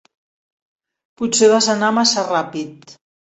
Potser 1.21 1.49
vas 1.53 1.69
anar 1.75 1.91
massa 1.99 2.25
ràpid. 2.33 2.97